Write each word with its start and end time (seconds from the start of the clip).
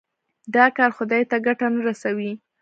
دا 0.55 0.65
کار 0.77 0.91
خدای 0.97 1.23
ته 1.29 1.37
ګټه 1.45 1.67
نه 1.75 1.81
رسوي. 1.87 2.31